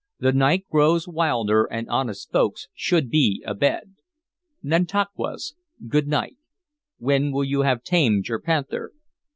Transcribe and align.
"The 0.17 0.31
night 0.33 0.67
grows 0.67 1.07
wilder, 1.07 1.65
and 1.65 1.87
honest 1.87 2.31
folks 2.31 2.67
should 2.73 3.07
be 3.11 3.43
abed. 3.45 3.97
Nantauquas, 4.63 5.53
good 5.87 6.07
night. 6.07 6.37
When 6.97 7.31
will 7.31 7.43
you 7.45 7.61
have 7.61 7.83
tamed 7.83 8.27
your 8.27 8.39
panther?" 8.41 8.93